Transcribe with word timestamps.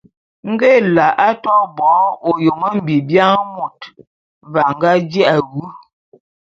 Nge 0.49 0.67
Ela 0.77 1.07
a 1.27 1.29
to 1.43 1.53
bo 1.75 1.91
ôyôm 2.29 2.61
mbiebian 2.77 3.33
môt, 3.53 3.79
ve 4.51 4.59
a 4.67 4.71
nga 4.75 4.91
ji’a 5.11 5.33
wu. 5.51 5.63